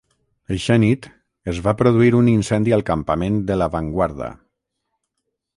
[0.53, 1.03] Eixa nit,
[1.53, 4.35] es va produir un incendi al campament de l'avantguarda.